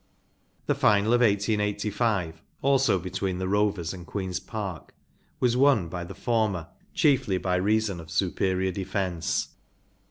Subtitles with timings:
[0.65, 4.95] The final of 1885, also between the Rovers and Queen’s Park,
[5.39, 9.49] was won by the former chiefly by reason of superior defence.